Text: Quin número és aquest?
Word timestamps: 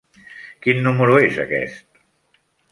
Quin 0.67 0.81
número 0.87 1.19
és 1.27 1.39
aquest? 1.45 2.03